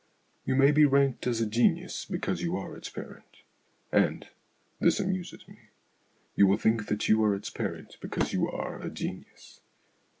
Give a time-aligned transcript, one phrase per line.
[0.45, 3.43] You may be ranked as a genius because you are its parent,
[3.91, 4.27] and
[4.79, 5.69] (this amuses me)
[6.35, 9.61] you will think that you are its parent because you are a genius.